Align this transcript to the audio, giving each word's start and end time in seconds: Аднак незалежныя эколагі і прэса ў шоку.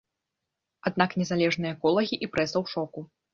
Аднак 0.89 1.13
незалежныя 1.23 1.71
эколагі 1.77 2.19
і 2.27 2.31
прэса 2.33 2.57
ў 2.63 2.73
шоку. 2.73 2.99